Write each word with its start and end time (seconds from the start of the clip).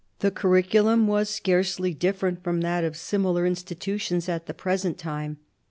The 0.21 0.31
curriculum 0.31 1.05
was 1.07 1.29
scarcely 1.29 1.93
different 1.93 2.43
from 2.43 2.61
that 2.61 2.83
of 2.83 2.97
similar 2.97 3.45
institutions 3.45 4.27
at 4.27 4.47
the 4.47 4.53
present 4.55 4.97
time. 4.97 5.37